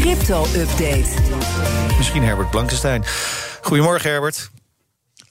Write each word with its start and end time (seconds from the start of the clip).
Crypto-update. 0.00 1.08
Misschien 1.96 2.22
Herbert 2.22 2.50
Blankenstein. 2.50 3.04
Goedemorgen 3.62 4.10
Herbert. 4.10 4.50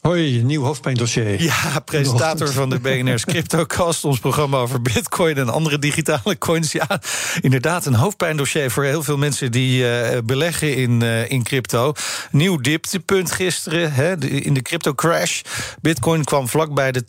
Hoi, 0.01 0.43
nieuw 0.43 0.63
hoofdpijndossier. 0.63 1.41
Ja, 1.41 1.79
presentator 1.85 2.51
van 2.51 2.69
de 2.69 2.79
BNR's 2.79 3.25
CryptoCast, 3.31 4.05
ons 4.05 4.19
programma 4.19 4.57
over 4.57 4.81
bitcoin 4.81 5.37
en 5.37 5.49
andere 5.49 5.79
digitale 5.79 6.37
coins. 6.37 6.71
Ja, 6.71 7.01
inderdaad, 7.41 7.85
een 7.85 7.93
hoofdpijndossier 7.93 8.71
voor 8.71 8.83
heel 8.83 9.03
veel 9.03 9.17
mensen 9.17 9.51
die 9.51 9.83
uh, 9.83 10.17
beleggen 10.23 10.75
in, 10.75 11.01
uh, 11.01 11.31
in 11.31 11.43
crypto. 11.43 11.93
Nieuw 12.31 12.57
dieptepunt 12.57 13.31
gisteren 13.31 13.93
hè, 13.93 14.17
de, 14.17 14.29
in 14.29 14.53
de 14.53 14.61
crypto 14.61 14.93
crash. 14.93 15.41
Bitcoin 15.81 16.23
kwam 16.23 16.47
vlak 16.47 16.73
bij 16.73 16.91
de 16.91 17.03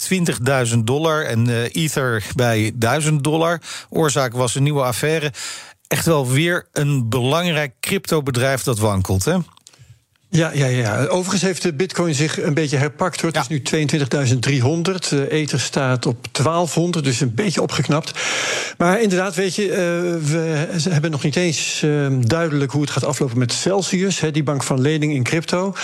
20.000 0.72 0.78
dollar 0.78 1.25
en 1.25 1.48
uh, 1.48 1.64
Ether 1.72 2.25
bij 2.34 2.72
1000 2.75 3.25
dollar. 3.25 3.61
Oorzaak 3.88 4.33
was 4.33 4.55
een 4.55 4.62
nieuwe 4.62 4.83
affaire. 4.83 5.33
Echt 5.88 6.06
wel 6.06 6.28
weer 6.28 6.66
een 6.73 7.09
belangrijk 7.09 7.73
cryptobedrijf 7.80 8.62
dat 8.62 8.78
wankelt, 8.78 9.24
hè? 9.24 9.37
Ja, 10.30 10.50
ja, 10.55 10.67
ja. 10.67 11.06
Overigens 11.06 11.42
heeft 11.42 11.62
de 11.62 11.72
bitcoin 11.72 12.14
zich 12.14 12.42
een 12.42 12.55
beetje 12.55 12.77
herpakt. 12.77 13.20
Hoor. 13.20 13.31
Het 13.31 13.50
is 13.50 13.72
nu 13.72 13.89
22.300. 14.61 15.09
De 15.09 15.31
ether 15.31 15.61
staat 15.61 16.06
op 16.06 16.27
1200, 16.33 17.05
dus 17.05 17.20
een 17.20 17.34
beetje 17.34 17.62
opgeknapt. 17.62 18.12
Maar 18.78 19.00
inderdaad, 19.03 19.34
weet 19.34 19.55
je, 19.55 19.66
uh, 19.66 19.77
we 20.31 20.91
hebben 20.91 21.11
nog 21.11 21.22
niet 21.22 21.36
eens 21.36 21.83
uh, 21.84 22.06
duidelijk 22.20 22.72
hoe 22.72 22.81
het 22.81 22.91
gaat 22.91 23.05
aflopen 23.05 23.39
met 23.39 23.53
Celsius, 23.53 24.20
hè, 24.20 24.31
die 24.31 24.42
bank 24.42 24.62
van 24.62 24.81
lening 24.81 25.12
in 25.12 25.22
crypto. 25.22 25.75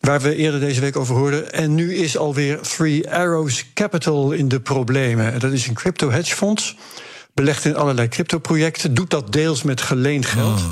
Waar 0.00 0.20
we 0.20 0.36
eerder 0.36 0.60
deze 0.60 0.80
week 0.80 0.96
over 0.96 1.14
hoorden. 1.14 1.52
En 1.52 1.74
nu 1.74 1.94
is 1.94 2.16
alweer 2.16 2.60
Three 2.60 3.10
Arrows 3.10 3.64
Capital 3.74 4.32
in 4.32 4.48
de 4.48 4.60
problemen. 4.60 5.40
Dat 5.40 5.52
is 5.52 5.66
een 5.66 5.74
crypto 5.74 6.10
hedgefonds. 6.10 6.76
Belegt 7.34 7.64
in 7.64 7.76
allerlei 7.76 8.08
crypto-projecten. 8.08 8.94
Doet 8.94 9.10
dat 9.10 9.32
deels 9.32 9.62
met 9.62 9.80
geleend 9.80 10.26
geld. 10.26 10.58
Oh. 10.58 10.70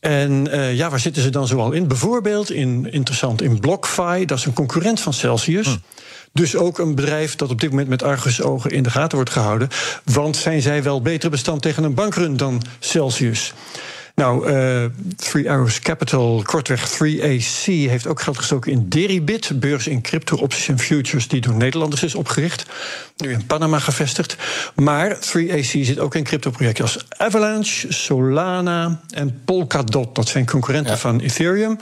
En 0.00 0.46
uh, 0.46 0.74
ja, 0.74 0.90
waar 0.90 1.00
zitten 1.00 1.22
ze 1.22 1.30
dan 1.30 1.46
zoal 1.46 1.72
in? 1.72 1.88
Bijvoorbeeld 1.88 2.50
in, 2.50 2.92
interessant, 2.92 3.42
in 3.42 3.60
BlockFi, 3.60 4.24
dat 4.24 4.38
is 4.38 4.44
een 4.44 4.52
concurrent 4.52 5.00
van 5.00 5.12
Celsius. 5.12 5.66
Hm. 5.66 5.76
Dus 6.32 6.56
ook 6.56 6.78
een 6.78 6.94
bedrijf 6.94 7.36
dat 7.36 7.50
op 7.50 7.60
dit 7.60 7.70
moment 7.70 7.88
met 7.88 8.02
argusogen 8.02 8.70
in 8.70 8.82
de 8.82 8.90
gaten 8.90 9.16
wordt 9.16 9.30
gehouden. 9.30 9.68
Want 10.04 10.36
zijn 10.36 10.62
zij 10.62 10.82
wel 10.82 11.02
beter 11.02 11.30
bestand 11.30 11.62
tegen 11.62 11.84
een 11.84 11.94
bankrun 11.94 12.36
dan 12.36 12.62
Celsius? 12.78 13.52
Nou, 14.16 14.50
uh, 14.50 14.84
Three 15.16 15.50
Arrows 15.50 15.80
Capital, 15.80 16.42
kortweg 16.44 16.90
3AC, 16.90 17.64
heeft 17.64 18.06
ook 18.06 18.20
geld 18.20 18.36
gestoken 18.36 18.72
in 18.72 18.88
Deribit, 18.88 19.60
beurs 19.60 19.86
in 19.86 20.02
crypto 20.02 20.36
opties 20.36 20.68
en 20.68 20.78
futures 20.78 21.28
die 21.28 21.40
door 21.40 21.54
Nederlanders 21.54 22.02
is 22.02 22.14
opgericht. 22.14 22.66
Nu 23.16 23.32
in 23.32 23.46
Panama 23.46 23.78
gevestigd. 23.78 24.36
Maar 24.74 25.16
3AC 25.16 25.70
zit 25.80 25.98
ook 25.98 26.14
in 26.14 26.24
crypto-projecten 26.24 26.84
als 26.84 27.06
Avalanche, 27.08 27.92
Solana 27.92 29.00
en 29.10 29.40
Polkadot. 29.44 30.14
Dat 30.14 30.28
zijn 30.28 30.46
concurrenten 30.46 30.92
ja. 30.92 30.98
van 30.98 31.20
Ethereum. 31.20 31.78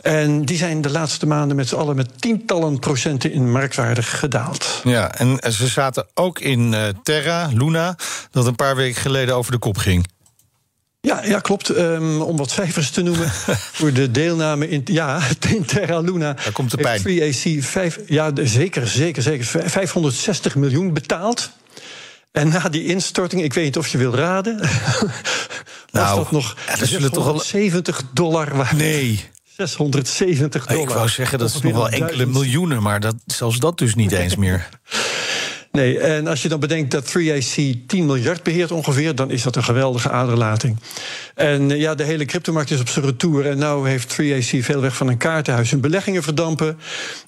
En 0.00 0.44
die 0.44 0.56
zijn 0.56 0.80
de 0.80 0.90
laatste 0.90 1.26
maanden 1.26 1.56
met 1.56 1.68
z'n 1.68 1.74
allen 1.74 1.96
met 1.96 2.20
tientallen 2.20 2.78
procenten 2.78 3.32
in 3.32 3.50
marktwaarde 3.50 4.02
gedaald. 4.02 4.80
Ja, 4.84 5.14
en 5.14 5.52
ze 5.52 5.66
zaten 5.66 6.06
ook 6.14 6.38
in 6.38 6.72
uh, 6.72 6.88
Terra, 7.02 7.50
Luna, 7.52 7.96
dat 8.30 8.46
een 8.46 8.54
paar 8.54 8.76
weken 8.76 9.00
geleden 9.00 9.36
over 9.36 9.52
de 9.52 9.58
kop 9.58 9.76
ging. 9.76 10.06
Ja, 11.06 11.24
ja 11.24 11.40
klopt. 11.40 11.68
Um, 11.68 12.20
om 12.20 12.36
wat 12.36 12.50
cijfers 12.50 12.90
te 12.90 13.02
noemen. 13.02 13.30
voor 13.78 13.92
de 13.92 14.10
deelname 14.10 14.68
in, 14.68 14.80
ja, 14.84 15.20
in 15.54 15.64
Terra 15.64 16.00
Luna. 16.00 16.32
Daar 16.32 16.52
komt 16.52 16.70
de 16.70 16.76
pijn. 16.76 17.00
3AC 17.00 17.64
5, 17.64 17.98
ja, 18.06 18.30
zeker, 18.34 18.86
zeker, 18.86 19.22
zeker. 19.22 19.44
560 19.44 20.54
miljoen 20.54 20.92
betaald. 20.92 21.50
En 22.32 22.48
na 22.48 22.68
die 22.68 22.84
instorting, 22.84 23.42
ik 23.42 23.52
weet 23.54 23.64
niet 23.64 23.76
of 23.76 23.88
je 23.88 23.98
wil 23.98 24.14
raden. 24.14 24.56
nou, 25.90 26.16
dat 26.16 26.30
nog 26.30 26.56
ja, 26.66 26.76
dat 26.76 26.88
zullen 26.88 27.12
toch 27.12 27.24
wel 27.24 27.40
70 27.40 28.02
dollar 28.12 28.56
waard. 28.56 28.72
Nee. 28.72 29.24
670 29.56 30.66
dollar. 30.66 30.82
Ik 30.82 30.88
wou 30.88 31.08
zeggen, 31.08 31.38
dat, 31.38 31.48
is 31.48 31.60
nog 31.60 31.72
wel 31.72 31.88
enkele 31.88 32.26
miljoenen, 32.26 32.82
maar 32.82 33.00
dat, 33.00 33.14
zelfs 33.26 33.58
dat 33.58 33.78
dus 33.78 33.94
niet 33.94 34.12
eens 34.12 34.36
meer. 34.36 34.68
Nee, 35.76 35.98
en 35.98 36.26
als 36.26 36.42
je 36.42 36.48
dan 36.48 36.60
bedenkt 36.60 36.90
dat 36.90 37.08
3AC 37.08 37.54
10 37.86 38.06
miljard 38.06 38.42
beheert 38.42 38.70
ongeveer, 38.70 39.14
dan 39.14 39.30
is 39.30 39.42
dat 39.42 39.56
een 39.56 39.64
geweldige 39.64 40.10
aderlating. 40.10 40.78
En 41.34 41.68
ja, 41.68 41.94
de 41.94 42.04
hele 42.04 42.24
cryptomarkt 42.24 42.70
is 42.70 42.80
op 42.80 42.88
zijn 42.88 43.04
retour. 43.04 43.46
En 43.46 43.58
nu 43.58 43.88
heeft 43.88 44.12
3AC 44.12 44.64
veel 44.64 44.80
weg 44.80 44.96
van 44.96 45.08
een 45.08 45.16
kaartenhuis. 45.16 45.70
Hun 45.70 45.80
beleggingen 45.80 46.22
verdampen. 46.22 46.78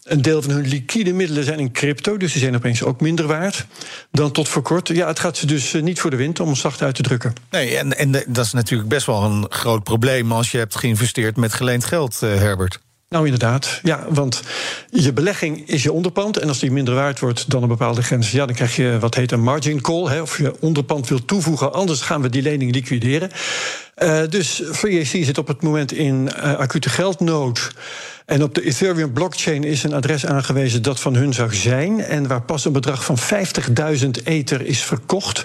Een 0.02 0.22
deel 0.22 0.42
van 0.42 0.50
hun 0.50 0.66
liquide 0.66 1.12
middelen 1.12 1.44
zijn 1.44 1.58
in 1.58 1.72
crypto, 1.72 2.16
dus 2.16 2.32
die 2.32 2.40
zijn 2.40 2.54
opeens 2.54 2.82
ook 2.82 3.00
minder 3.00 3.26
waard 3.26 3.66
dan 4.10 4.32
tot 4.32 4.48
voor 4.48 4.62
kort. 4.62 4.88
Ja, 4.88 5.06
het 5.06 5.18
gaat 5.18 5.36
ze 5.36 5.46
dus 5.46 5.72
niet 5.72 6.00
voor 6.00 6.10
de 6.10 6.16
wind, 6.16 6.40
om 6.40 6.48
het 6.48 6.58
zacht 6.58 6.82
uit 6.82 6.94
te 6.94 7.02
drukken. 7.02 7.32
Nee, 7.50 7.76
en, 7.76 7.98
en 7.98 8.12
dat 8.26 8.44
is 8.44 8.52
natuurlijk 8.52 8.88
best 8.88 9.06
wel 9.06 9.22
een 9.22 9.46
groot 9.48 9.84
probleem 9.84 10.32
als 10.32 10.50
je 10.50 10.58
hebt 10.58 10.76
geïnvesteerd 10.76 11.36
met 11.36 11.52
geleend 11.52 11.84
geld, 11.84 12.20
uh, 12.24 12.34
Herbert. 12.34 12.78
Nou, 13.08 13.24
inderdaad. 13.24 13.80
Ja, 13.82 14.06
want 14.08 14.42
je 14.90 15.12
belegging 15.12 15.68
is 15.68 15.82
je 15.82 15.92
onderpand. 15.92 16.36
En 16.36 16.48
als 16.48 16.58
die 16.58 16.70
minder 16.70 16.94
waard 16.94 17.20
wordt 17.20 17.50
dan 17.50 17.62
een 17.62 17.68
bepaalde 17.68 18.02
grens, 18.02 18.30
ja, 18.30 18.46
dan 18.46 18.54
krijg 18.54 18.76
je 18.76 18.96
wat 19.00 19.14
heet 19.14 19.32
een 19.32 19.42
margin 19.42 19.80
call. 19.80 20.08
Hè, 20.08 20.20
of 20.20 20.38
je 20.38 20.54
onderpand 20.60 21.08
wilt 21.08 21.26
toevoegen, 21.26 21.72
anders 21.72 22.00
gaan 22.00 22.22
we 22.22 22.28
die 22.28 22.42
lening 22.42 22.74
liquideren. 22.74 23.30
Uh, 23.98 24.20
dus 24.28 24.62
FreeAC 24.72 25.06
zit 25.06 25.38
op 25.38 25.46
het 25.46 25.62
moment 25.62 25.92
in 25.92 26.30
uh, 26.36 26.54
acute 26.54 26.88
geldnood. 26.88 27.72
En 28.26 28.42
op 28.42 28.54
de 28.54 28.64
Ethereum 28.64 29.12
blockchain 29.12 29.64
is 29.64 29.82
een 29.82 29.94
adres 29.94 30.26
aangewezen 30.26 30.82
dat 30.82 31.00
van 31.00 31.14
hun 31.14 31.34
zou 31.34 31.54
zijn. 31.54 32.00
En 32.00 32.26
waar 32.26 32.42
pas 32.42 32.64
een 32.64 32.72
bedrag 32.72 33.04
van 33.04 33.18
50.000 34.02 34.08
ether 34.24 34.66
is 34.66 34.82
verkocht. 34.82 35.44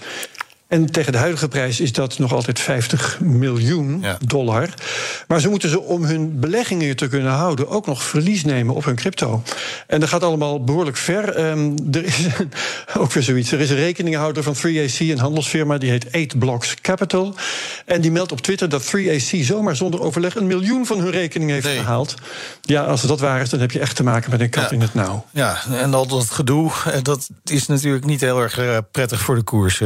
En 0.74 0.92
tegen 0.92 1.12
de 1.12 1.18
huidige 1.18 1.48
prijs 1.48 1.80
is 1.80 1.92
dat 1.92 2.20
nog 2.20 2.34
altijd 2.34 2.60
50 2.60 3.20
miljoen 3.22 4.00
ja. 4.02 4.18
dollar. 4.26 4.70
Maar 5.28 5.40
ze 5.40 5.50
moeten 5.50 5.70
ze 5.70 5.82
om 5.82 6.04
hun 6.04 6.40
beleggingen 6.40 6.96
te 6.96 7.08
kunnen 7.08 7.32
houden 7.32 7.70
ook 7.70 7.86
nog 7.86 8.04
verlies 8.04 8.44
nemen 8.44 8.76
op 8.76 8.86
hun 8.86 8.96
crypto. 8.96 9.44
En 9.88 10.00
dat 10.00 10.10
gaat 10.10 10.24
allemaal 10.24 10.64
behoorlijk 10.64 10.98
ver. 10.98 11.50
Um, 11.50 11.76
er 11.92 12.04
is 12.04 12.28
ook 13.00 13.12
weer 13.12 13.24
zoiets. 13.24 13.52
Er 13.52 13.60
is 13.60 13.70
een 13.70 13.76
rekeninghouder 13.76 14.44
van 14.44 14.56
3AC, 14.56 14.98
een 14.98 15.20
handelsfirma, 15.20 15.78
die 15.78 15.90
heet 15.90 16.12
8 16.12 16.40
Blocks 16.40 16.76
Capital. 16.82 17.36
En 17.86 18.02
die 18.02 18.12
meldt 18.12 18.32
op 18.32 18.42
Twitter 18.42 18.70
dat 18.70 18.96
3AC 18.96 19.40
zomaar 19.40 19.76
zonder 19.76 20.02
overleg 20.02 20.36
een 20.36 20.48
miljoen 20.48 20.86
van 20.86 21.00
hun 21.00 21.12
rekening 21.12 21.52
heeft 21.52 21.66
nee. 21.66 21.78
gehaald. 21.78 22.14
Ja, 22.62 22.84
als 22.84 23.02
dat 23.02 23.20
waar 23.20 23.42
is, 23.42 23.50
dan 23.50 23.60
heb 23.60 23.72
je 23.72 23.80
echt 23.80 23.96
te 23.96 24.04
maken 24.04 24.32
met 24.32 24.42
een 24.42 24.50
kat 24.50 24.70
ja. 24.70 24.76
in 24.76 24.82
het 24.82 24.94
nauw. 24.94 25.26
Ja, 25.32 25.58
en 25.72 25.94
al 25.94 26.08
dat 26.08 26.32
gedoe, 26.32 26.72
dat 27.02 27.30
is 27.44 27.68
natuurlijk 27.68 28.06
niet 28.06 28.22
heel 28.22 28.40
erg 28.42 28.60
prettig 28.92 29.20
voor 29.22 29.36
de 29.36 29.44
koers. 29.44 29.82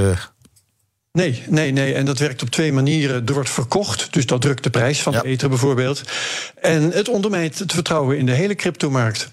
Nee, 1.17 1.43
nee, 1.47 1.71
nee. 1.71 1.93
En 1.93 2.05
dat 2.05 2.19
werkt 2.19 2.41
op 2.41 2.49
twee 2.49 2.73
manieren. 2.73 3.25
Er 3.25 3.33
wordt 3.33 3.49
verkocht, 3.49 4.13
dus 4.13 4.25
dat 4.25 4.41
drukt 4.41 4.63
de 4.63 4.69
prijs 4.69 5.01
van 5.01 5.13
ja. 5.13 5.21
de 5.21 5.27
ether 5.27 5.49
bijvoorbeeld. 5.49 6.01
En 6.61 6.91
het 6.91 7.09
ondermijnt 7.09 7.59
het 7.59 7.73
vertrouwen 7.73 8.17
in 8.17 8.25
de 8.25 8.31
hele 8.31 8.55
cryptomarkt. 8.55 9.29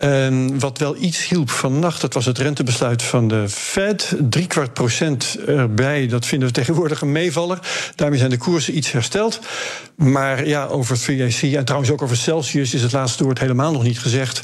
En 0.00 0.58
wat 0.58 0.78
wel 0.78 0.96
iets 0.96 1.28
hielp 1.28 1.50
vannacht, 1.50 2.00
dat 2.00 2.14
was 2.14 2.26
het 2.26 2.38
rentebesluit 2.38 3.02
van 3.02 3.28
de 3.28 3.48
Fed. 3.48 4.16
Drie 4.18 4.46
kwart 4.46 4.72
procent 4.72 5.36
erbij, 5.46 6.06
dat 6.06 6.26
vinden 6.26 6.48
we 6.48 6.54
tegenwoordig 6.54 7.00
een 7.00 7.12
meevaller. 7.12 7.58
Daarmee 7.94 8.18
zijn 8.18 8.30
de 8.30 8.36
koersen 8.36 8.76
iets 8.76 8.92
hersteld. 8.92 9.40
Maar 9.96 10.46
ja, 10.46 10.66
over 10.66 10.98
3AC 10.98 11.40
en 11.40 11.64
trouwens 11.64 11.90
ook 11.92 12.02
over 12.02 12.16
Celsius 12.16 12.74
is 12.74 12.82
het 12.82 12.92
laatste 12.92 13.24
woord 13.24 13.38
helemaal 13.38 13.72
nog 13.72 13.82
niet 13.82 13.98
gezegd. 13.98 14.42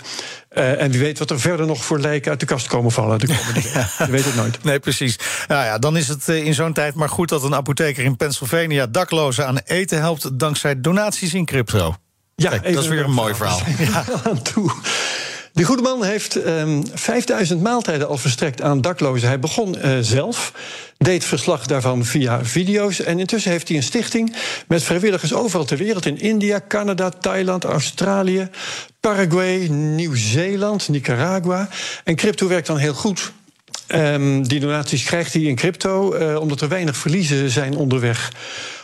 Uh, 0.53 0.83
en 0.83 0.91
wie 0.91 1.01
weet 1.01 1.19
wat 1.19 1.31
er 1.31 1.41
verder 1.41 1.67
nog 1.67 1.85
voor 1.85 1.99
lijken 1.99 2.31
uit 2.31 2.41
de 2.41 2.47
kast 2.47 2.67
komen 2.67 2.91
vallen. 2.91 3.19
De 3.19 3.27
komende 3.27 3.69
ja. 3.75 3.89
Je 3.99 4.11
weet 4.11 4.25
het 4.25 4.35
nooit. 4.35 4.65
Nee, 4.65 4.79
precies. 4.79 5.19
Nou 5.49 5.65
ja, 5.65 5.79
dan 5.79 5.97
is 5.97 6.09
het 6.09 6.29
in 6.29 6.55
zo'n 6.55 6.73
tijd 6.73 6.95
maar 6.95 7.09
goed 7.09 7.29
dat 7.29 7.43
een 7.43 7.55
apotheker 7.55 8.05
in 8.05 8.17
Pennsylvania 8.17 8.87
daklozen 8.87 9.47
aan 9.47 9.59
eten 9.65 9.99
helpt 9.99 10.39
dankzij 10.39 10.81
donaties 10.81 11.35
in 11.35 11.45
crypto. 11.45 11.95
Ja, 12.37 12.51
Kijk, 12.51 12.75
dat 12.75 12.83
is 12.83 12.89
weer 12.89 13.05
een 13.05 13.13
mooi 13.13 13.35
verhaal. 13.35 13.61
Ja. 13.79 14.05
Aan 14.25 14.43
toe. 14.43 14.73
Die 15.57 15.65
goede 15.65 15.83
man 15.83 16.05
heeft 16.05 16.47
um, 16.47 16.83
5000 16.95 17.63
maaltijden 17.63 18.09
al 18.09 18.19
verstrekt 18.19 18.63
aan 18.63 18.81
daklozen. 18.81 19.29
Hij 19.29 19.39
begon 19.39 19.77
uh, 19.79 19.99
zelf, 20.01 20.53
deed 20.99 21.25
verslag 21.25 21.67
daarvan 21.67 22.05
via 22.05 22.45
video's. 22.45 23.01
En 23.01 23.19
intussen 23.19 23.51
heeft 23.51 23.69
hij 23.69 23.77
een 23.77 23.83
stichting 23.83 24.37
met 24.69 24.83
vrijwilligers 24.83 25.35
overal 25.35 25.65
ter 25.65 25.77
wereld: 25.77 26.07
in 26.07 26.21
India, 26.21 26.61
Canada, 26.69 27.09
Thailand, 27.09 27.65
Australië, 27.65 28.49
Paraguay, 29.01 29.67
Nieuw-Zeeland, 29.69 30.89
Nicaragua. 30.89 31.69
En 32.05 32.17
crypto 32.17 32.49
werkt 32.49 32.67
dan 32.67 32.79
heel 32.79 32.95
goed. 32.95 33.33
Um, 33.89 34.49
die 34.49 34.61
donaties 34.61 35.05
krijgt 35.05 35.33
hij 35.33 35.43
in 35.43 35.55
crypto, 35.55 36.17
uh, 36.17 36.41
omdat 36.41 36.61
er 36.61 36.69
weinig 36.69 36.97
verliezen 36.97 37.51
zijn 37.51 37.77
onderweg 37.77 38.33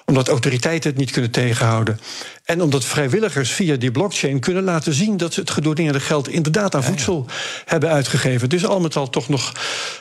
Omdat 0.05 0.29
autoriteiten 0.29 0.91
het 0.91 0.99
niet 0.99 1.11
kunnen 1.11 1.31
tegenhouden. 1.31 2.01
En 2.45 2.63
omdat 2.63 2.85
vrijwilligers 2.85 3.51
via 3.51 3.77
die 3.77 3.91
blockchain 3.91 4.41
kunnen 4.41 4.65
laten 4.65 4.95
zien 4.95 5.17
dat 5.17 5.33
ze 5.33 5.41
het 5.41 5.51
gedoneerde 5.51 6.01
geld 6.01 6.29
inderdaad 6.29 6.75
aan 6.75 6.85
voedsel 6.85 7.27
hebben 7.65 7.91
uitgegeven. 7.91 8.49
Dus 8.49 8.67
al 8.67 8.81
met 8.81 8.97
al 8.97 9.09
toch 9.09 9.29
nog 9.29 9.53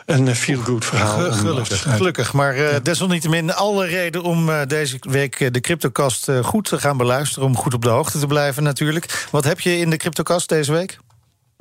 een 0.05 0.35
feel-good 0.35 0.85
verhaal. 0.85 1.31
Gelukkig, 1.31 1.95
gelukkig. 1.95 2.33
Maar 2.33 2.57
uh, 2.57 2.69
desalniettemin 2.83 3.53
alle 3.53 3.85
reden 3.85 4.23
om 4.23 4.49
uh, 4.49 4.59
deze 4.67 4.97
week 4.99 5.53
de 5.53 5.61
CryptoCast 5.61 6.29
uh, 6.29 6.43
goed 6.43 6.65
te 6.65 6.79
gaan 6.79 6.97
beluisteren. 6.97 7.47
Om 7.47 7.57
goed 7.57 7.73
op 7.73 7.83
de 7.83 7.89
hoogte 7.89 8.19
te 8.19 8.27
blijven 8.27 8.63
natuurlijk. 8.63 9.27
Wat 9.31 9.43
heb 9.43 9.59
je 9.59 9.77
in 9.77 9.89
de 9.89 9.97
CryptoCast 9.97 10.49
deze 10.49 10.71
week? 10.71 10.97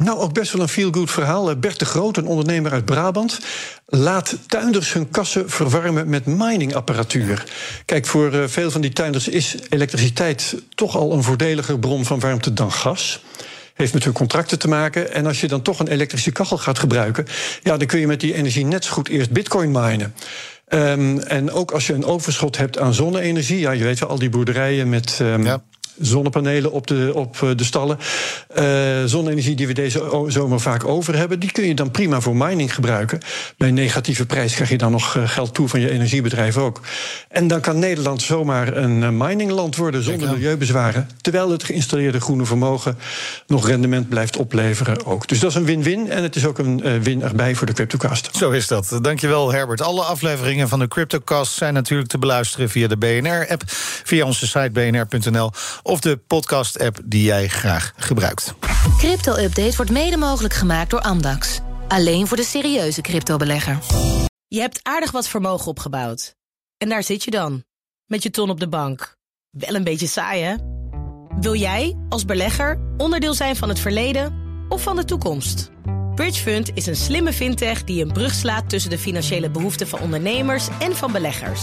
Nou, 0.05 0.19
ook 0.19 0.33
best 0.33 0.53
wel 0.53 0.63
een 0.63 0.69
feel-good 0.69 1.11
verhaal. 1.11 1.57
Bert 1.57 1.79
de 1.79 1.85
Groot, 1.85 2.17
een 2.17 2.27
ondernemer 2.27 2.73
uit 2.73 2.85
Brabant, 2.85 3.39
laat 3.87 4.37
tuinders 4.47 4.93
hun 4.93 5.11
kassen 5.11 5.51
verwarmen 5.51 6.09
met 6.09 6.27
miningapparatuur. 6.27 7.45
Kijk, 7.85 8.07
voor 8.07 8.35
uh, 8.35 8.45
veel 8.47 8.71
van 8.71 8.81
die 8.81 8.93
tuinders 8.93 9.29
is 9.29 9.57
elektriciteit 9.69 10.55
toch 10.75 10.97
al 10.97 11.13
een 11.13 11.23
voordeliger 11.23 11.79
bron 11.79 12.05
van 12.05 12.21
warmte 12.21 12.53
dan 12.53 12.73
gas 12.73 13.23
heeft 13.75 13.93
met 13.93 14.05
hun 14.05 14.13
contracten 14.13 14.59
te 14.59 14.69
maken. 14.69 15.13
En 15.13 15.27
als 15.27 15.41
je 15.41 15.49
dan 15.49 15.63
toch 15.63 15.79
een 15.79 15.89
elektrische 15.89 16.33
kachel 16.33 16.59
gaat 16.59 16.79
gebruiken, 16.79 17.27
ja, 17.63 17.77
dan 17.77 17.87
kun 17.87 18.01
je 18.01 18.07
met 18.07 18.21
die 18.21 18.35
energie 18.35 18.65
net 18.65 18.85
zo 18.85 18.93
goed 18.93 19.09
eerst 19.09 19.31
bitcoin 19.31 19.71
minen. 19.71 20.15
Um, 20.69 21.19
en 21.19 21.53
ook 21.53 21.71
als 21.71 21.87
je 21.87 21.93
een 21.93 22.05
overschot 22.05 22.57
hebt 22.57 22.79
aan 22.79 22.95
zonne-energie, 22.95 23.59
ja, 23.59 23.71
je 23.71 23.85
weet 23.85 23.99
wel, 23.99 24.09
al 24.09 24.19
die 24.19 24.31
boerderijen 24.31 24.89
met. 24.89 25.19
Um, 25.23 25.45
ja 25.45 25.63
zonnepanelen 26.01 26.73
op 26.73 26.87
de, 26.87 27.13
op 27.15 27.43
eh, 27.43 27.49
de 27.57 27.65
stallen. 27.65 27.99
Uh, 28.59 28.65
zonne-energie 29.05 29.57
die 29.57 29.67
we 29.67 29.73
deze 29.73 30.25
zomer 30.27 30.61
vaak 30.61 30.85
over 30.85 31.17
hebben, 31.17 31.41
die 31.41 31.53
kun 31.53 31.67
je 31.67 31.75
dan 31.75 31.91
prima 31.91 32.21
voor 32.21 32.37
mining 32.37 32.75
gebruiken. 32.75 33.21
Bij 33.57 33.71
negatieve 33.71 34.27
prijs 34.27 34.55
krijg 34.55 34.71
je 34.71 34.79
dan 34.79 34.91
nog 34.91 35.17
eh, 35.17 35.29
geld 35.29 35.55
toe 35.55 35.69
van 35.69 35.81
je 35.81 35.91
energiebedrijf 35.91 36.57
ook. 36.57 36.81
En 37.29 37.49
dan 37.49 37.61
kan 37.61 37.79
Nederland 37.79 38.23
zomaar 38.23 38.77
een 38.77 39.17
miningland 39.17 39.77
worden 39.77 40.03
zonder 40.03 40.29
milieubezwaren. 40.29 41.09
Terwijl 41.21 41.51
het 41.51 41.65
geïnstalleerde 41.65 42.21
groene 42.21 42.45
vermogen 42.45 42.99
nog 43.47 43.67
rendement 43.67 44.09
blijft 44.09 44.37
opleveren 44.37 45.07
ook. 45.07 45.29
Dus 45.29 45.39
dat 45.39 45.51
is 45.51 45.57
een 45.57 45.65
win-win. 45.65 46.11
En 46.11 46.23
het 46.23 46.37
is 46.37 46.47
ook 46.47 46.59
een 46.59 47.03
win 47.03 47.23
erbij 47.23 47.55
voor 47.55 47.67
de 47.67 47.73
CryptoCast. 47.73 48.37
Zo 48.37 48.51
is 48.51 48.67
dat. 48.67 48.99
Dankjewel 49.03 49.53
Herbert. 49.53 49.83
Alle 49.83 50.03
afleveringen 50.03 50.69
van 50.69 50.79
de 50.79 50.89
CryptoCast 50.89 51.53
zijn 51.53 51.75
natuurlijk 51.75 52.09
te 52.09 52.19
beluisteren 52.19 52.71
via 52.71 52.89
de 52.89 52.97
BNR-app, 52.97 53.63
via 54.05 54.25
onze 54.25 54.47
site 54.47 54.71
bnr.nl 54.73 55.51
of 55.91 56.01
de 56.01 56.17
podcast-app 56.17 57.01
die 57.05 57.23
jij 57.23 57.49
graag 57.49 57.93
gebruikt. 57.97 58.55
Crypto-update 58.99 59.77
wordt 59.77 59.91
mede 59.91 60.17
mogelijk 60.17 60.55
gemaakt 60.55 60.91
door 60.91 61.01
Amdax. 61.01 61.61
Alleen 61.89 62.27
voor 62.27 62.37
de 62.37 62.45
serieuze 62.45 63.01
cryptobelegger. 63.01 63.79
Je 64.47 64.61
hebt 64.61 64.81
aardig 64.83 65.11
wat 65.11 65.29
vermogen 65.29 65.67
opgebouwd. 65.67 66.35
En 66.77 66.89
daar 66.89 67.03
zit 67.03 67.25
je 67.25 67.31
dan, 67.31 67.65
met 68.07 68.23
je 68.23 68.31
ton 68.31 68.51
op 68.51 68.61
de 68.61 68.69
bank. 68.69 69.17
Wel 69.51 69.75
een 69.75 69.85
beetje 69.85 70.07
saai, 70.07 70.43
hè? 70.43 70.55
Wil 71.41 71.55
jij, 71.55 71.97
als 72.09 72.25
belegger, 72.25 72.81
onderdeel 72.97 73.35
zijn 73.35 73.57
van 73.57 73.69
het 73.69 73.79
verleden 73.79 74.35
of 74.69 74.83
van 74.83 74.97
de 74.97 75.05
toekomst? 75.05 75.71
Bridgefund 76.15 76.71
is 76.75 76.87
een 76.87 76.97
slimme 76.97 77.33
fintech 77.33 77.85
die 77.85 78.05
een 78.05 78.13
brug 78.13 78.35
slaat 78.35 78.69
tussen 78.69 78.91
de 78.91 78.99
financiële 78.99 79.51
behoeften 79.51 79.89
van 79.89 80.01
ondernemers 80.01 80.69
en 80.81 80.97
van 80.97 81.13
beleggers. 81.13 81.63